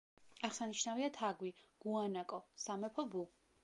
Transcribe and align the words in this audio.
აღსანიშნავია 0.47 1.11
თაგვი, 1.19 1.53
გუანაკო, 1.87 2.43
სამეფო 2.67 3.11
ბუ. 3.17 3.29